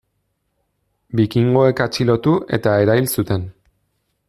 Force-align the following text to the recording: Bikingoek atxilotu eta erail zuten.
Bikingoek 1.19 1.83
atxilotu 1.85 2.35
eta 2.59 2.75
erail 2.87 3.13
zuten. 3.19 3.47